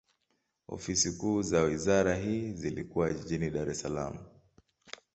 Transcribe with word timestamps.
Ofisi 0.67 1.11
kuu 1.17 1.41
za 1.41 1.61
wizara 1.63 2.15
hii 2.15 2.51
zilikuwa 2.53 3.13
jijini 3.13 3.49
Dar 3.49 3.69
es 3.69 3.79
Salaam. 3.81 4.17